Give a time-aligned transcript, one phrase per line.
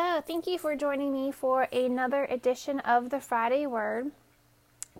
[0.00, 4.12] Hello, thank you for joining me for another edition of the Friday Word.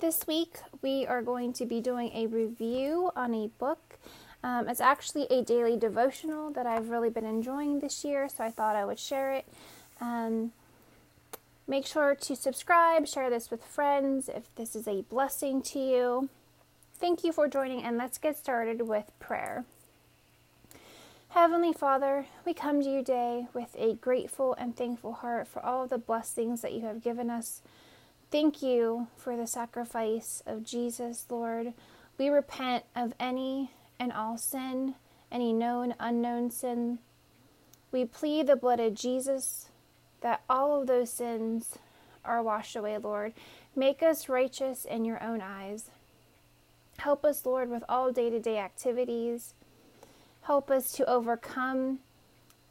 [0.01, 3.97] This week we are going to be doing a review on a book.
[4.43, 8.51] Um, it's actually a daily devotional that I've really been enjoying this year, so I
[8.51, 9.47] thought I would share it.
[10.01, 10.51] Um,
[11.69, 16.29] make sure to subscribe, share this with friends if this is a blessing to you.
[16.97, 19.65] Thank you for joining, and let's get started with prayer.
[21.49, 25.83] Heavenly Father, we come to you today with a grateful and thankful heart for all
[25.85, 27.63] of the blessings that you have given us.
[28.31, 31.73] Thank you for the sacrifice of Jesus, Lord.
[32.19, 34.97] We repent of any and all sin,
[35.33, 36.99] any known, unknown sin.
[37.93, 39.71] We plead the blood of Jesus
[40.21, 41.79] that all of those sins
[42.27, 43.33] are washed away, Lord.
[43.75, 45.89] Make us righteous in your own eyes.
[46.99, 49.55] Help us, Lord, with all day to day activities.
[50.49, 51.99] Help us to overcome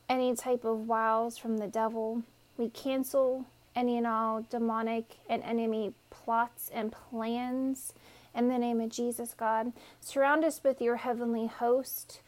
[0.10, 2.24] any type of wiles from the devil.
[2.58, 7.94] We cancel any and all demonic and enemy plots and plans
[8.34, 9.74] in the name of Jesus, God.
[10.02, 12.22] Surround us with your heavenly host.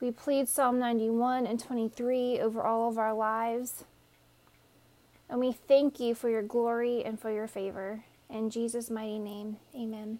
[0.00, 3.84] We plead Psalm 91 and 23 over all of our lives.
[5.30, 8.02] And we thank you for your glory and for your favor.
[8.28, 10.18] In Jesus' mighty name, amen.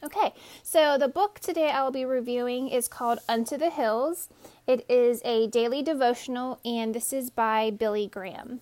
[0.00, 0.32] Okay,
[0.62, 4.28] so the book today I will be reviewing is called Unto the Hills.
[4.64, 8.60] It is a daily devotional, and this is by Billy Graham.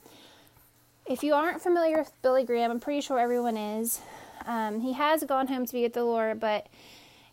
[1.04, 4.00] If you aren't familiar with Billy Graham, I'm pretty sure everyone is.
[4.46, 6.68] Um, he has gone home to be with the Lord, but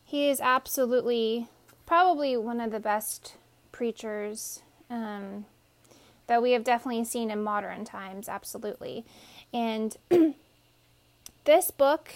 [0.04, 1.48] he is absolutely
[1.86, 3.36] probably one of the best
[3.72, 4.60] preachers
[4.90, 5.46] um,
[6.28, 9.06] that we have definitely seen in modern times, absolutely.
[9.54, 9.96] And
[11.46, 12.14] this book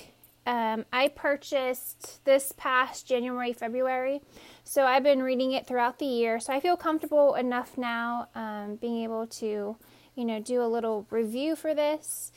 [0.47, 4.21] um, I purchased this past January, February.
[4.63, 6.39] So I've been reading it throughout the year.
[6.39, 9.75] So I feel comfortable enough now um, being able to,
[10.15, 12.31] you know, do a little review for this.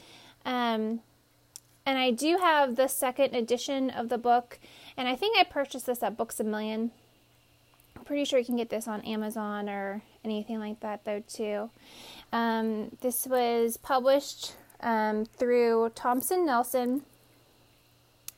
[0.44, 1.02] Um,
[1.86, 4.58] and I do have the second edition of the book.
[4.96, 6.90] And I think I purchased this at Books a Million.
[7.96, 11.70] I'm pretty sure you can get this on Amazon or anything like that, though, too.
[12.32, 17.02] Um, this was published um, through Thomas Nelson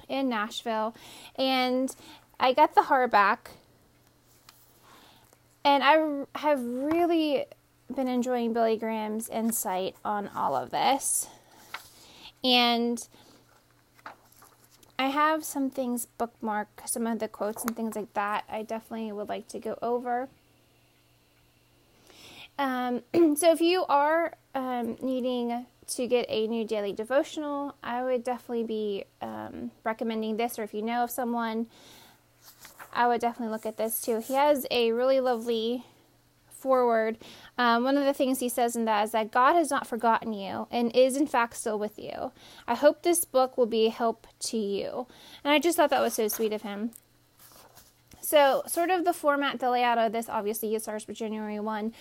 [0.09, 0.95] in Nashville,
[1.37, 1.95] and
[2.39, 3.39] I got the hardback,
[5.65, 7.45] and I have really
[7.95, 11.29] been enjoying Billy Graham's insight on all of this,
[12.43, 13.07] and
[14.99, 18.45] I have some things bookmarked, some of the quotes and things like that.
[18.49, 20.29] I definitely would like to go over.
[22.59, 23.03] Um,
[23.37, 28.64] so if you are um, needing to get a new daily devotional, I would definitely
[28.64, 30.58] be um, recommending this.
[30.58, 31.66] Or if you know of someone,
[32.92, 34.20] I would definitely look at this too.
[34.20, 35.84] He has a really lovely
[36.62, 37.19] forward.
[37.58, 40.32] Um, one of the things he says in that is that God has not forgotten
[40.32, 42.32] you and is in fact still with you.
[42.66, 45.06] I hope this book will be a help to you.
[45.42, 46.92] And I just thought that was so sweet of him.
[48.20, 51.92] So, sort of the format, the layout of this, obviously, it starts with January 1.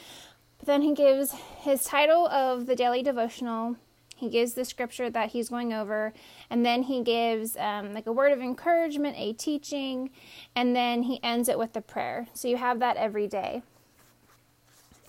[0.62, 3.78] But then he gives his title of the daily devotional.
[4.16, 6.14] He gives the scripture that he's going over,
[6.52, 10.12] and then he gives um, like a word of encouragement, a teaching,
[10.56, 12.28] and then he ends it with a prayer.
[12.36, 13.64] So you have that every day.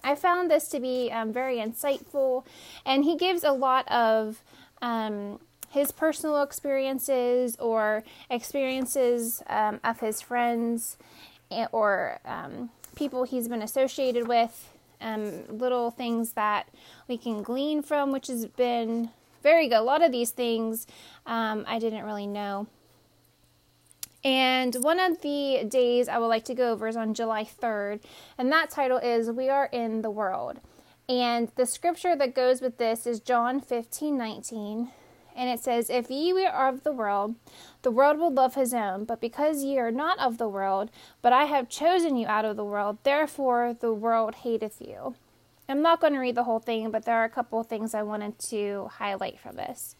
[0.02, 2.46] I found this to be um, very insightful,
[2.86, 4.42] and he gives a lot of
[4.80, 10.96] um, his personal experiences or experiences um, of his friends
[11.50, 14.71] eh, or um, people he's been associated with
[15.02, 16.68] um, little things that
[17.08, 19.10] we can glean from, which has been
[19.42, 19.78] very good.
[19.78, 20.86] A lot of these things
[21.26, 22.66] um, I didn't really know.
[24.24, 28.02] And one of the days I would like to go over is on July 3rd,
[28.38, 30.60] and that title is We Are in the World.
[31.08, 34.90] And the scripture that goes with this is John 15 19.
[35.34, 37.34] And it says, If ye were of the world,
[37.82, 39.04] the world will love his own.
[39.04, 42.56] But because ye are not of the world, but I have chosen you out of
[42.56, 45.14] the world, therefore the world hateth you.
[45.68, 47.94] I'm not going to read the whole thing, but there are a couple of things
[47.94, 49.96] I wanted to highlight from this.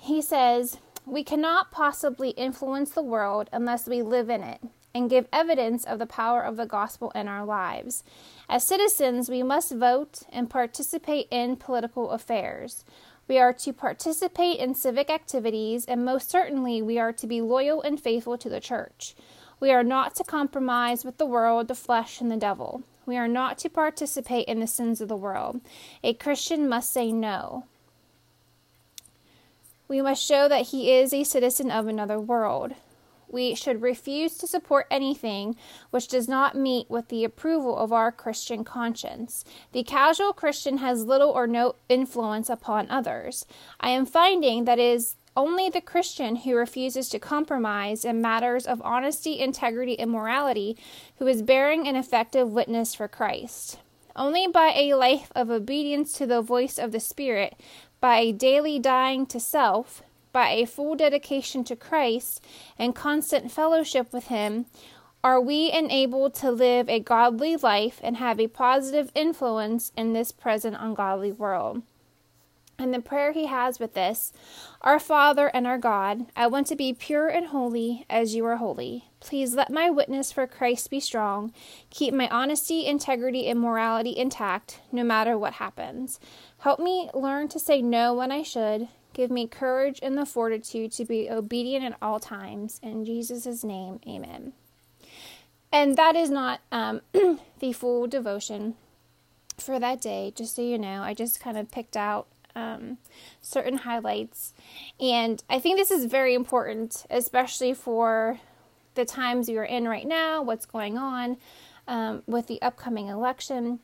[0.00, 4.60] He says, We cannot possibly influence the world unless we live in it
[4.94, 8.04] and give evidence of the power of the gospel in our lives.
[8.48, 12.84] As citizens, we must vote and participate in political affairs.
[13.28, 17.80] We are to participate in civic activities, and most certainly we are to be loyal
[17.82, 19.14] and faithful to the church.
[19.60, 22.82] We are not to compromise with the world, the flesh, and the devil.
[23.06, 25.60] We are not to participate in the sins of the world.
[26.02, 27.64] A Christian must say no.
[29.88, 32.74] We must show that he is a citizen of another world.
[33.32, 35.56] We should refuse to support anything
[35.90, 39.44] which does not meet with the approval of our Christian conscience.
[39.72, 43.46] The casual Christian has little or no influence upon others.
[43.80, 48.66] I am finding that it is only the Christian who refuses to compromise in matters
[48.66, 50.76] of honesty, integrity, and morality
[51.16, 53.78] who is bearing an effective witness for Christ.
[54.14, 57.54] Only by a life of obedience to the voice of the Spirit,
[57.98, 60.02] by daily dying to self,
[60.32, 62.44] by a full dedication to Christ,
[62.78, 64.66] and constant fellowship with Him,
[65.24, 70.32] are we enabled to live a godly life and have a positive influence in this
[70.32, 71.82] present ungodly world.
[72.78, 74.32] And the prayer he has with this
[74.80, 78.56] Our Father and our God, I want to be pure and holy as you are
[78.56, 79.04] holy.
[79.20, 81.52] Please let my witness for Christ be strong.
[81.90, 86.18] Keep my honesty, integrity, and morality intact, no matter what happens.
[86.58, 88.88] Help me learn to say no when I should.
[89.12, 92.80] Give me courage and the fortitude to be obedient at all times.
[92.82, 94.52] In Jesus' name, amen.
[95.70, 97.00] And that is not um,
[97.58, 98.74] the full devotion
[99.58, 101.02] for that day, just so you know.
[101.02, 102.98] I just kind of picked out um,
[103.40, 104.52] certain highlights.
[105.00, 108.40] And I think this is very important, especially for
[108.94, 111.38] the times are in right now, what's going on
[111.88, 113.80] um, with the upcoming election.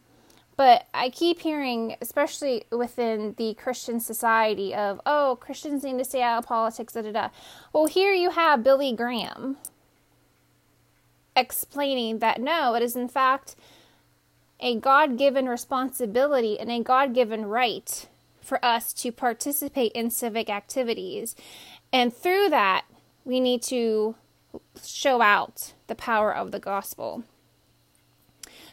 [0.58, 6.20] But I keep hearing, especially within the Christian society, of, oh, Christians need to stay
[6.20, 7.28] out of politics, da da da.
[7.72, 9.56] Well, here you have Billy Graham
[11.36, 13.54] explaining that no, it is in fact
[14.58, 18.08] a God given responsibility and a God given right
[18.40, 21.36] for us to participate in civic activities.
[21.92, 22.84] And through that,
[23.24, 24.16] we need to
[24.84, 27.22] show out the power of the gospel.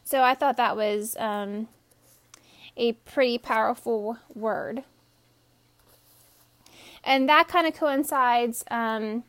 [0.05, 1.67] So I thought that was um,
[2.77, 4.83] a pretty powerful word.
[7.03, 9.23] And that kind of coincides um,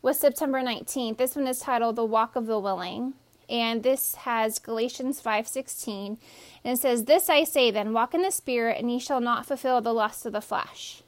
[0.00, 1.18] with September 19th.
[1.18, 3.14] This one is titled The Walk of the Willing.
[3.48, 6.16] And this has Galatians 5:16
[6.64, 9.44] and it says, This I say then, walk in the Spirit, and ye shall not
[9.46, 11.02] fulfill the lust of the flesh.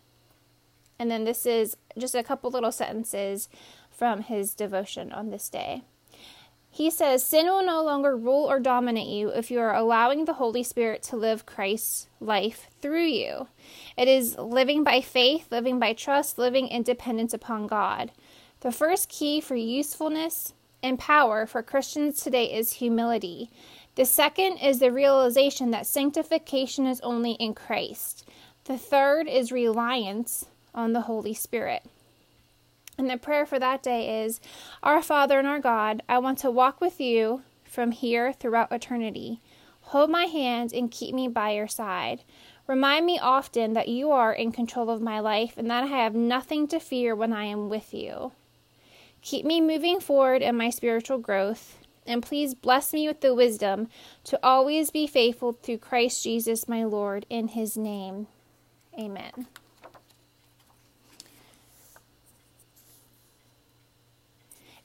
[0.99, 3.49] And then this is just a couple little sentences
[3.90, 5.82] from his devotion on this day.
[6.75, 10.32] He says, Sin will no longer rule or dominate you if you are allowing the
[10.32, 13.47] Holy Spirit to live Christ's life through you.
[13.97, 18.11] It is living by faith, living by trust, living in dependence upon God.
[18.62, 23.53] The first key for usefulness and power for Christians today is humility.
[23.94, 28.29] The second is the realization that sanctification is only in Christ.
[28.65, 31.85] The third is reliance on the Holy Spirit.
[32.96, 34.41] And the prayer for that day is
[34.82, 39.41] Our Father and our God, I want to walk with you from here throughout eternity.
[39.88, 42.23] Hold my hand and keep me by your side.
[42.67, 46.14] Remind me often that you are in control of my life and that I have
[46.14, 48.32] nothing to fear when I am with you.
[49.20, 53.88] Keep me moving forward in my spiritual growth and please bless me with the wisdom
[54.25, 58.26] to always be faithful through Christ Jesus my Lord, in his name.
[58.99, 59.46] Amen.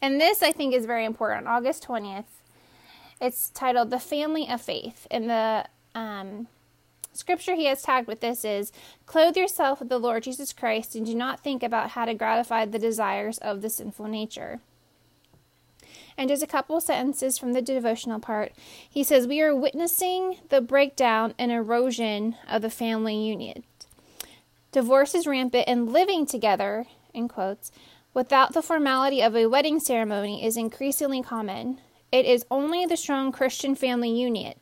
[0.01, 1.47] And this, I think, is very important.
[1.47, 2.25] August 20th,
[3.19, 5.07] it's titled The Family of Faith.
[5.11, 6.47] And the um,
[7.11, 8.71] scripture he has tagged with this is
[9.05, 12.65] Clothe yourself with the Lord Jesus Christ and do not think about how to gratify
[12.65, 14.61] the desires of the sinful nature
[16.19, 18.51] and just a couple sentences from the devotional part.
[18.87, 23.63] He says, We are witnessing the breakdown and erosion of the family union.
[24.73, 27.71] Divorce is rampant, and living together, in quotes,
[28.13, 31.79] without the formality of a wedding ceremony is increasingly common.
[32.11, 34.55] It is only the strong Christian family union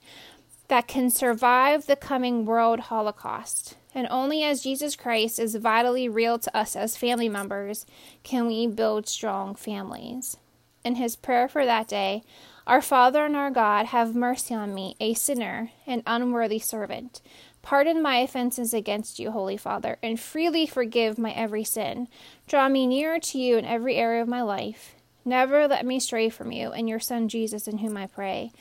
[0.68, 3.78] that can survive the coming world holocaust.
[3.96, 7.86] And only as Jesus Christ is vitally real to us as family members
[8.24, 10.38] can we build strong families
[10.84, 12.24] in his prayer for that day
[12.68, 17.22] Our Father and our God, have mercy on me, a sinner, an unworthy servant.
[17.68, 22.08] Pardon my offenses against you, Holy Father, and freely forgive my every sin.
[22.48, 24.96] Draw me nearer to you in every area of my life.
[25.26, 28.54] Never let me stray from you and your Son Jesus, in whom I pray.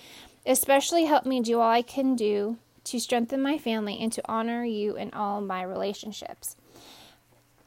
[0.44, 4.64] Especially help me do all I can do to strengthen my family and to honor
[4.64, 6.56] you in all my relationships.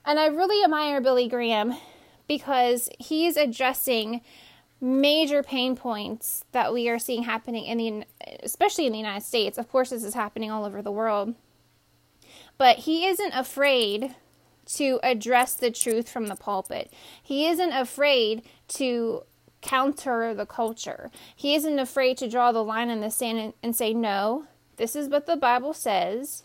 [0.04, 1.74] And I really admire Billy Graham
[2.28, 4.20] because he's addressing
[4.82, 8.06] major pain points that we are seeing happening in the
[8.44, 9.58] especially in the United States.
[9.58, 11.36] Of course this is happening all over the world.
[12.58, 14.16] But he isn't afraid
[14.76, 16.94] to address the truth from the pulpit.
[17.22, 19.24] He isn't afraid to
[19.62, 21.10] counter the culture.
[21.36, 24.46] He isn't afraid to draw the line in the sand and, and say, no,
[24.78, 26.44] this is what the Bible says,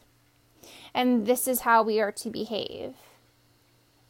[0.93, 2.95] and this is how we are to behave.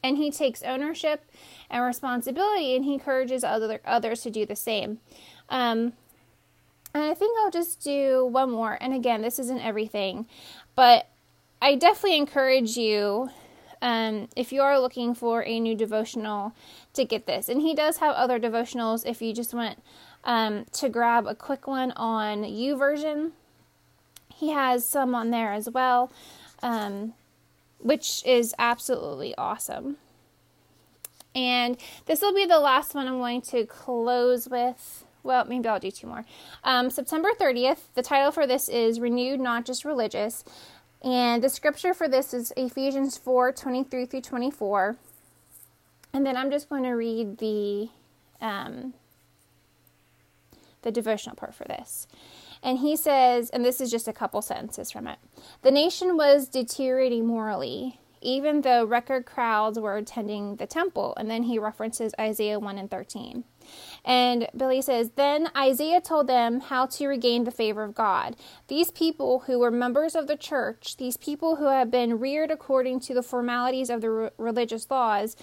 [0.05, 1.25] And he takes ownership
[1.71, 5.01] and responsibility and he encourages other others to do the same.
[5.49, 5.95] Um,
[6.93, 8.79] and I think I'll just do one more.
[8.81, 10.27] And again, this isn't everything,
[10.77, 11.09] but
[11.61, 13.31] I definitely encourage you
[13.83, 16.53] um, if you are looking for a new devotional
[16.93, 17.49] to get this.
[17.49, 19.83] And he does have other devotionals if you just want
[20.25, 23.33] um, to grab a quick one on YouVersion
[24.35, 26.13] He has some on there as well.
[26.63, 27.15] Um,
[27.79, 29.97] which is absolutely awesome.
[31.35, 31.77] And
[32.07, 35.05] this will be the last one I'm going to close with.
[35.23, 36.25] Well, maybe I'll do two more.
[36.63, 40.45] Um, September 30th, the title for this is Renewed, Not Just Religious.
[41.03, 44.97] And the scripture for this is Ephesians 4 23 through 24.
[46.13, 47.89] And then I'm just going to read the
[48.41, 48.95] um,
[50.83, 52.07] the devotional part for this.
[52.65, 55.19] And he says, and this is just a couple sentences from it
[55.63, 61.15] the nation was deteriorating morally, even though record crowds were attending the temple.
[61.19, 63.45] And then he references Isaiah 1 and 13.
[64.05, 68.37] And Billy says, Then Isaiah told them how to regain the favor of God.
[68.69, 73.01] These people who were members of the church, these people who had been reared according
[73.01, 75.37] to the formalities of the re- religious laws,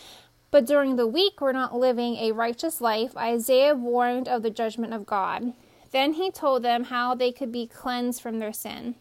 [0.50, 4.94] but during the week were not living a righteous life, Isaiah warned of the judgment
[4.94, 5.54] of God.
[5.92, 8.96] Then he told them how they could be cleansed from their sin.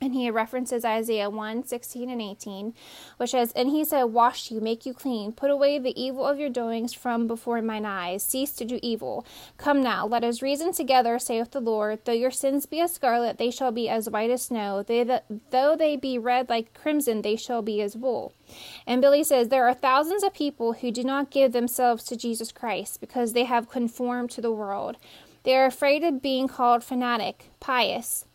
[0.00, 2.72] And he references Isaiah 1 16 and 18,
[3.16, 6.38] which says, And he said, Wash you, make you clean, put away the evil of
[6.38, 9.26] your doings from before mine eyes, cease to do evil.
[9.56, 11.98] Come now, let us reason together, saith the Lord.
[12.04, 14.84] Though your sins be as scarlet, they shall be as white as snow.
[14.84, 18.32] They that, though they be red like crimson, they shall be as wool.
[18.86, 22.52] And Billy says, There are thousands of people who do not give themselves to Jesus
[22.52, 24.96] Christ because they have conformed to the world.
[25.48, 28.26] They are afraid of being called fanatic, pious,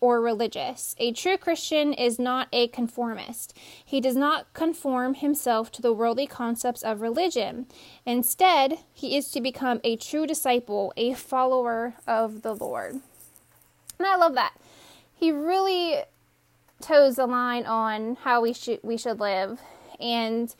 [0.00, 0.96] or religious.
[0.96, 3.54] A true Christian is not a conformist.
[3.84, 7.66] He does not conform himself to the worldly concepts of religion.
[8.06, 13.00] Instead, he is to become a true disciple, a follower of the Lord.
[13.98, 14.54] And I love that.
[15.14, 16.04] He really
[16.80, 19.60] toes the line on how we should we should live.
[20.00, 20.54] And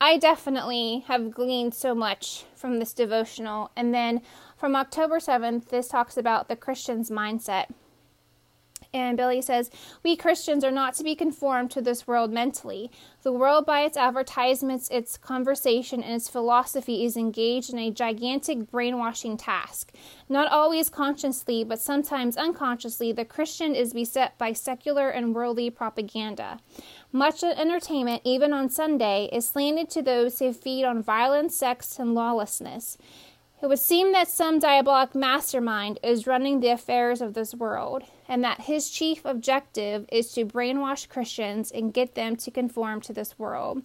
[0.00, 3.70] I definitely have gleaned so much from this devotional.
[3.76, 4.22] And then
[4.56, 7.66] from October 7th, this talks about the Christian's mindset.
[8.94, 9.70] And Billy says,
[10.02, 12.90] We Christians are not to be conformed to this world mentally.
[13.22, 18.70] The world, by its advertisements, its conversation, and its philosophy, is engaged in a gigantic
[18.70, 19.92] brainwashing task.
[20.28, 26.58] Not always consciously, but sometimes unconsciously, the Christian is beset by secular and worldly propaganda.
[27.12, 31.98] Much of entertainment, even on Sunday, is slanted to those who feed on violence, sex,
[31.98, 32.96] and lawlessness.
[33.60, 38.44] It would seem that some diabolic mastermind is running the affairs of this world, and
[38.44, 43.38] that his chief objective is to brainwash Christians and get them to conform to this
[43.38, 43.82] world.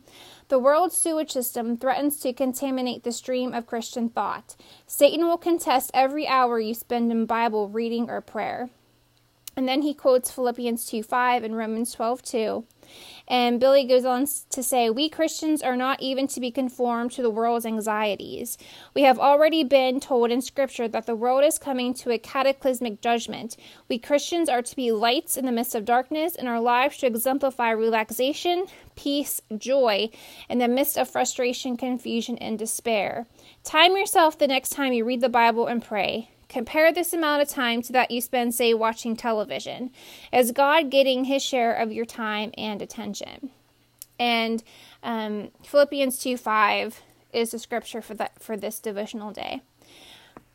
[0.49, 4.55] The world's sewage system threatens to contaminate the stream of Christian thought.
[4.85, 8.69] Satan will contest every hour you spend in Bible reading or prayer.
[9.55, 12.65] And then he quotes Philippians 2 5 and Romans 12 2.
[13.27, 17.21] And Billy goes on to say, We Christians are not even to be conformed to
[17.21, 18.57] the world's anxieties.
[18.93, 23.01] We have already been told in Scripture that the world is coming to a cataclysmic
[23.01, 23.55] judgment.
[23.87, 27.13] We Christians are to be lights in the midst of darkness, and our lives should
[27.13, 30.09] exemplify relaxation, peace, joy
[30.49, 33.27] in the midst of frustration, confusion, and despair.
[33.63, 36.32] Time yourself the next time you read the Bible and pray.
[36.53, 39.89] Compare this amount of time to that you spend, say, watching television.
[40.31, 43.49] Is God getting his share of your time and attention?
[44.19, 44.63] And
[45.01, 47.01] um, Philippians 2 5
[47.33, 49.63] is the scripture for that for this devotional day.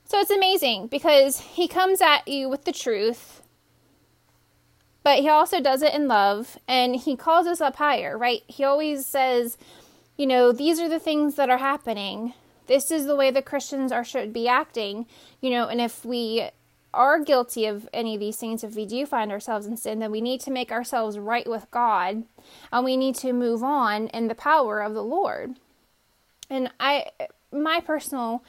[0.05, 3.43] So it's amazing because he comes at you with the truth,
[5.03, 8.43] but he also does it in love and he calls us up higher, right?
[8.47, 9.59] He always says,
[10.17, 12.35] you know, these are the things that are happening
[12.69, 15.07] this is the way the Christians are should be acting,
[15.41, 16.51] you know, and if we
[16.95, 20.11] are guilty of any of these things, if we do find ourselves in sin, then
[20.11, 22.25] we need to make ourselves right with God
[22.73, 25.57] and we need to move on in the power of the Lord.
[26.49, 27.07] And I,
[27.53, 28.43] my personal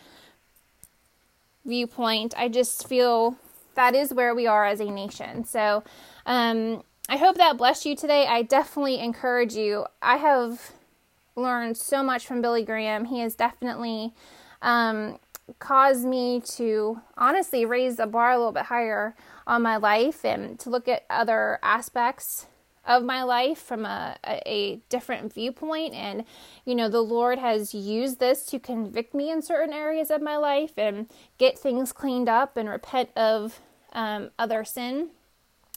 [1.66, 3.38] viewpoint, I just feel
[3.76, 5.44] that is where we are as a nation.
[5.44, 5.84] So,
[6.26, 8.28] um, I hope that blessed you today.
[8.28, 9.86] I definitely encourage you.
[10.00, 10.74] I have
[11.40, 13.06] learned so much from Billy Graham.
[13.06, 14.14] He has definitely
[14.62, 15.20] um,
[15.60, 19.16] caused me to honestly raise the bar a little bit higher
[19.48, 22.48] on my life and to look at other aspects
[22.86, 25.94] of my life from a, a, different viewpoint.
[25.94, 26.24] And,
[26.66, 30.38] you know, the Lord has used this to convict me in certain areas of my
[30.38, 33.60] life and get things cleaned up and repent of
[33.94, 35.10] um, other sin.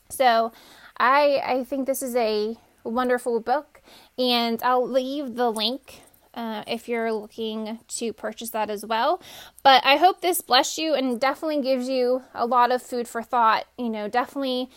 [0.09, 0.53] So
[0.97, 3.72] I, I think this is a wonderful book.
[4.19, 6.03] And I'll leave the link
[6.35, 9.21] uh, if you're looking to purchase that as well.
[9.63, 13.23] But I hope this blessed you and definitely gives you a lot of food for
[13.23, 13.67] thought.
[13.79, 14.71] You know, definitely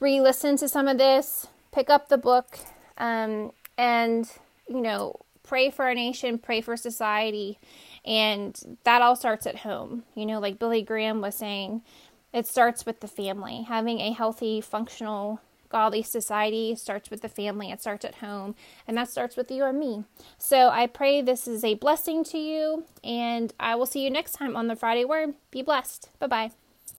[0.00, 2.58] re listen to some of this, pick up the book,
[2.98, 4.30] um, and,
[4.68, 7.58] you know, pray for our nation, pray for society.
[8.04, 10.02] And that all starts at home.
[10.14, 11.82] You know, like Billy Graham was saying,
[12.32, 13.62] it starts with the family.
[13.62, 15.40] Having a healthy, functional
[15.72, 18.54] godly society starts with the family, it starts at home,
[18.86, 20.04] and that starts with you and me.
[20.38, 24.32] So I pray this is a blessing to you, and I will see you next
[24.32, 25.34] time on the Friday Word.
[25.50, 26.10] Be blessed.
[26.20, 26.61] Bye bye.